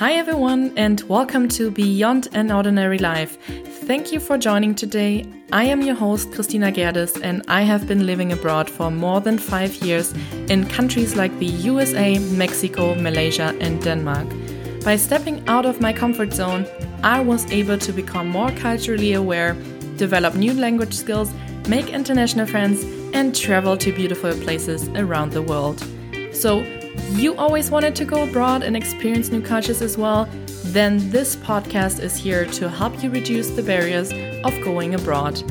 [0.00, 3.36] Hi, everyone, and welcome to Beyond an Ordinary Life.
[3.86, 5.26] Thank you for joining today.
[5.52, 9.36] I am your host, Christina Gerdes, and I have been living abroad for more than
[9.36, 10.14] five years
[10.48, 14.26] in countries like the USA, Mexico, Malaysia, and Denmark.
[14.86, 16.66] By stepping out of my comfort zone,
[17.02, 19.52] I was able to become more culturally aware,
[19.98, 21.30] develop new language skills,
[21.68, 25.84] make international friends, and travel to beautiful places around the world.
[26.32, 26.64] So,
[27.10, 30.28] you always wanted to go abroad and experience new cultures as well?
[30.66, 34.12] Then this podcast is here to help you reduce the barriers
[34.44, 35.42] of going abroad.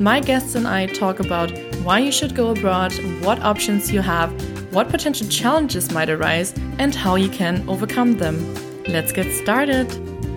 [0.00, 1.50] My guests and I talk about
[1.82, 2.92] why you should go abroad,
[3.24, 4.30] what options you have,
[4.72, 8.54] what potential challenges might arise, and how you can overcome them.
[8.86, 9.90] Let's get started.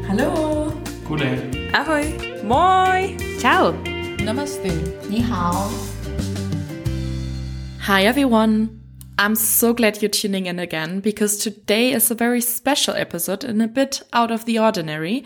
[0.07, 0.71] Hello.
[1.05, 1.73] Goddag.
[1.73, 2.43] Ahoy.
[2.43, 3.17] Moi.
[3.39, 3.73] Ciao.
[4.17, 4.71] Namaste.
[5.09, 5.69] Ni hao.
[7.81, 8.80] Hi, everyone.
[9.17, 13.61] I'm so glad you're tuning in again because today is a very special episode and
[13.61, 15.23] a bit out of the ordinary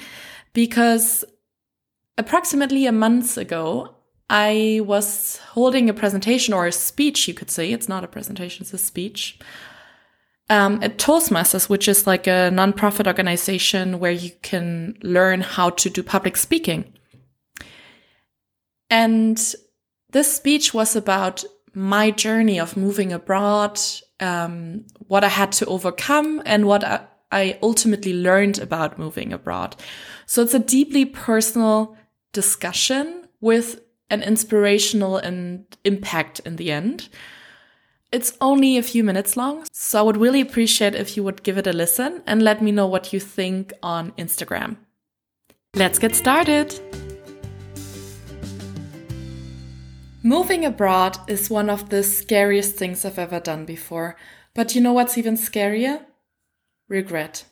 [0.53, 1.23] because
[2.17, 3.95] approximately a month ago,
[4.29, 7.71] I was holding a presentation or a speech, you could say.
[7.71, 9.39] It's not a presentation, it's a speech.
[10.49, 15.89] Um, at Toastmasters, which is like a nonprofit organization where you can learn how to
[15.89, 16.93] do public speaking.
[18.89, 19.37] And
[20.11, 21.43] this speech was about
[21.75, 23.79] my journey of moving abroad,
[24.19, 29.75] um, what I had to overcome, and what I, I ultimately learned about moving abroad.
[30.25, 31.97] So it's a deeply personal
[32.31, 37.09] discussion with an inspirational and impact in the end.
[38.11, 41.57] It's only a few minutes long, so I would really appreciate if you would give
[41.57, 44.77] it a listen and let me know what you think on Instagram.
[45.75, 47.04] Let's get started!
[50.25, 54.15] Moving abroad is one of the scariest things I've ever done before.
[54.55, 56.03] But you know what's even scarier?
[56.89, 57.45] Regret.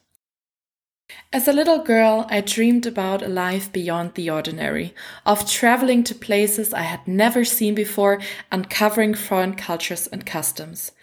[1.32, 6.16] As a little girl, I dreamed about a life beyond the ordinary, of traveling to
[6.16, 8.20] places I had never seen before,
[8.52, 10.94] uncovering foreign cultures and customs.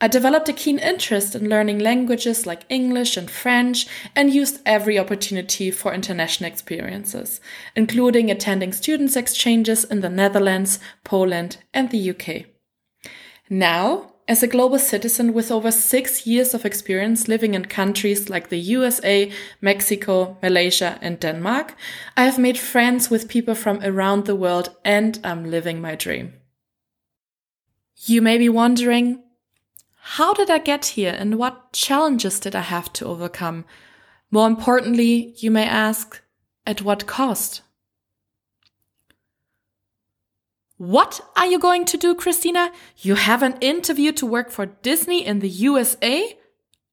[0.00, 4.96] I developed a keen interest in learning languages like English and French and used every
[4.96, 7.40] opportunity for international experiences,
[7.74, 12.46] including attending students' exchanges in the Netherlands, Poland, and the UK.
[13.50, 18.50] Now, as a global citizen with over six years of experience living in countries like
[18.50, 21.74] the USA, Mexico, Malaysia, and Denmark,
[22.16, 26.34] I have made friends with people from around the world and I'm living my dream.
[28.04, 29.24] You may be wondering,
[30.12, 33.66] how did I get here and what challenges did I have to overcome?
[34.30, 36.22] More importantly, you may ask,
[36.66, 37.60] at what cost?
[40.78, 42.72] What are you going to do, Christina?
[42.96, 46.38] You have an interview to work for Disney in the USA?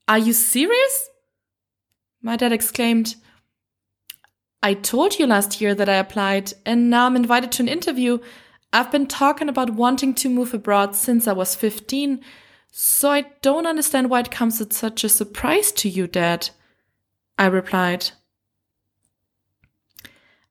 [0.10, 1.10] Are you serious?
[2.22, 3.16] My dad exclaimed,
[4.62, 8.20] I told you last year that I applied, and now I'm invited to an interview.
[8.74, 12.20] I've been talking about wanting to move abroad since I was 15
[12.78, 16.50] so I don't understand why it comes as such a surprise to you, Dad.
[17.38, 18.12] I replied.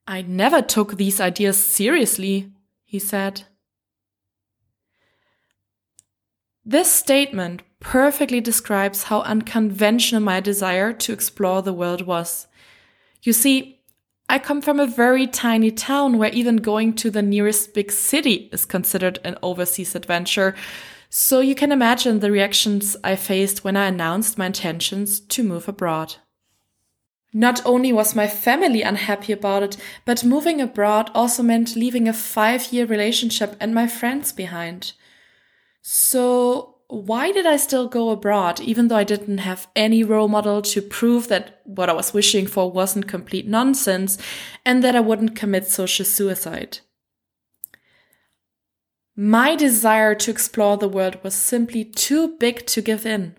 [0.08, 2.50] I never took these ideas seriously,
[2.82, 3.42] he said.
[6.64, 12.46] This statement perfectly describes how unconventional my desire to explore the world was.
[13.22, 13.82] You see,
[14.30, 18.48] I come from a very tiny town where even going to the nearest big city
[18.50, 20.54] is considered an overseas adventure,
[21.16, 25.68] so you can imagine the reactions I faced when I announced my intentions to move
[25.68, 26.16] abroad.
[27.32, 32.12] Not only was my family unhappy about it, but moving abroad also meant leaving a
[32.12, 34.94] five year relationship and my friends behind.
[35.82, 40.62] So why did I still go abroad, even though I didn't have any role model
[40.62, 44.18] to prove that what I was wishing for wasn't complete nonsense
[44.66, 46.80] and that I wouldn't commit social suicide?
[49.16, 53.36] My desire to explore the world was simply too big to give in.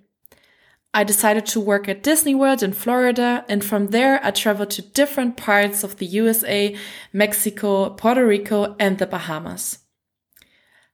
[0.93, 4.81] I decided to work at Disney World in Florida, and from there I traveled to
[4.81, 6.77] different parts of the USA,
[7.11, 9.79] Mexico, Puerto Rico, and the Bahamas.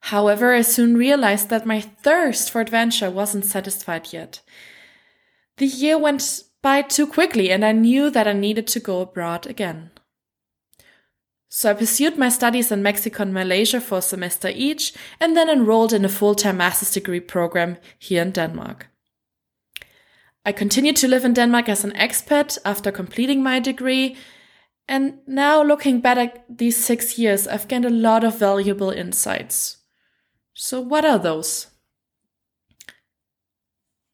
[0.05, 4.41] However, I soon realized that my thirst for adventure wasn't satisfied yet.
[5.57, 9.45] The year went by too quickly, and I knew that I needed to go abroad
[9.45, 9.91] again.
[11.53, 15.49] So I pursued my studies in Mexico and Malaysia for a semester each, and then
[15.49, 18.87] enrolled in a full-time master's degree program here in Denmark.
[20.45, 24.15] I continued to live in Denmark as an expat after completing my degree,
[24.87, 29.79] and now looking back at these six years, I've gained a lot of valuable insights.
[30.53, 31.67] So what are those?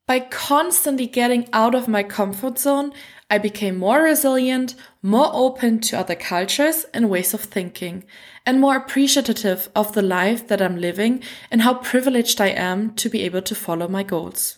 [0.08, 2.94] By constantly getting out of my comfort zone,
[3.30, 4.74] I became more resilient,
[5.08, 8.04] more open to other cultures and ways of thinking,
[8.46, 13.08] and more appreciative of the life that I'm living and how privileged I am to
[13.08, 14.58] be able to follow my goals.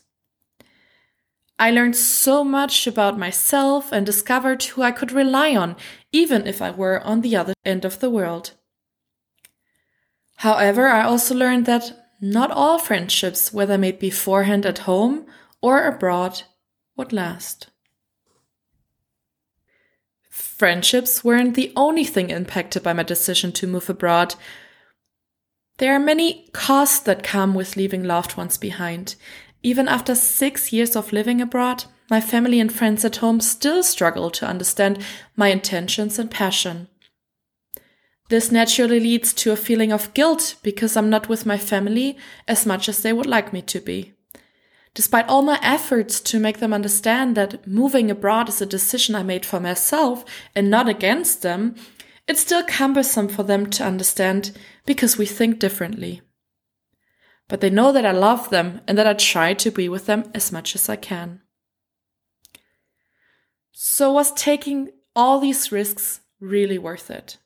[1.60, 5.76] I learned so much about myself and discovered who I could rely on,
[6.12, 8.54] even if I were on the other end of the world.
[10.38, 15.28] However, I also learned that not all friendships, whether made beforehand at home
[15.62, 16.42] or abroad,
[16.98, 17.70] would last.
[20.40, 24.36] Friendships weren't the only thing impacted by my decision to move abroad.
[25.80, 29.16] There are many costs that come with leaving loved ones behind.
[29.64, 34.30] Even after six years of living abroad, my family and friends at home still struggle
[34.32, 35.04] to understand
[35.36, 36.88] my intentions and passion.
[38.30, 42.66] This naturally leads to a feeling of guilt because I'm not with my family as
[42.66, 44.14] much as they would like me to be.
[45.00, 49.24] Despite all my efforts to make them understand that moving abroad is a decision I
[49.24, 51.76] made for myself and not against them,
[52.28, 54.52] it's still cumbersome for them to understand
[54.86, 56.20] because we think differently.
[57.48, 60.30] But they know that I love them and that I try to be with them
[60.34, 61.44] as much as I can.
[63.72, 67.38] So was taking all these risks really worth it?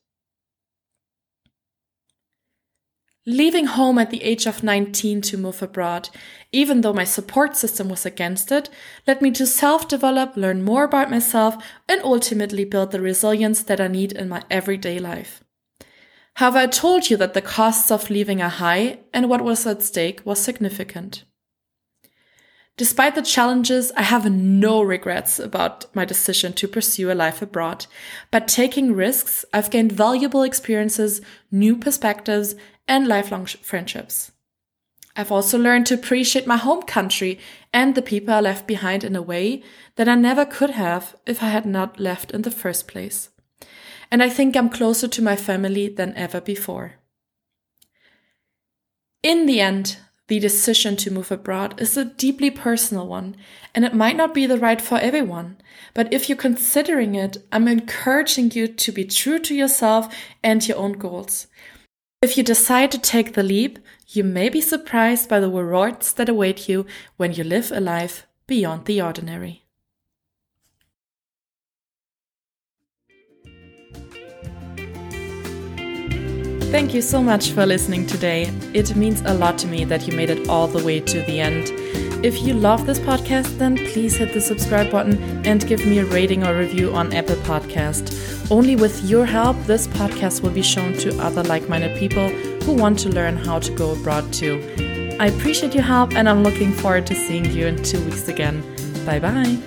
[3.25, 6.09] Leaving home at the age of 19 to move abroad,
[6.51, 8.69] even though my support system was against it,
[9.07, 11.55] led me to self develop, learn more about myself,
[11.87, 15.41] and ultimately build the resilience that I need in my everyday life.
[16.35, 19.83] However, I told you that the costs of leaving are high and what was at
[19.83, 21.23] stake was significant.
[22.75, 27.85] Despite the challenges, I have no regrets about my decision to pursue a life abroad.
[28.31, 31.21] But taking risks, I've gained valuable experiences,
[31.51, 32.55] new perspectives,
[32.87, 34.31] and lifelong friendships.
[35.15, 37.39] I've also learned to appreciate my home country
[37.71, 39.61] and the people I left behind in a way
[39.95, 43.29] that I never could have if I had not left in the first place.
[44.09, 46.95] And I think I'm closer to my family than ever before.
[49.21, 49.97] In the end,
[50.33, 53.35] the decision to move abroad is a deeply personal one,
[53.75, 55.57] and it might not be the right for everyone.
[55.93, 60.13] But if you're considering it, I'm encouraging you to be true to yourself
[60.43, 61.47] and your own goals.
[62.21, 66.29] If you decide to take the leap, you may be surprised by the rewards that
[66.29, 66.85] await you
[67.17, 69.62] when you live a life beyond the ordinary.
[76.73, 78.51] Thank you so much for listening today.
[78.73, 81.39] It means a lot to me that you made it all the way to the
[81.39, 81.69] end.
[82.25, 86.05] If you love this podcast, then please hit the subscribe button and give me a
[86.05, 88.09] rating or review on Apple Podcast.
[88.49, 92.29] Only with your help, this podcast will be shown to other like-minded people
[92.65, 94.57] who want to learn how to go abroad too.
[95.19, 98.63] I appreciate your help and I'm looking forward to seeing you in two weeks again.
[99.05, 99.57] Bye bye.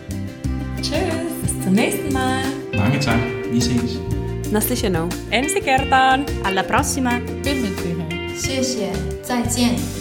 [0.83, 2.43] Tschüss, bis zum nächsten Mal.
[2.75, 3.21] Mange tak.
[3.53, 4.16] Vi ses.
[4.52, 5.08] Naslyšenou.
[5.32, 6.26] Ensi kertaan!
[6.44, 7.22] Alla prossima.
[8.36, 8.92] 谢谢，
[9.24, 9.95] 再见。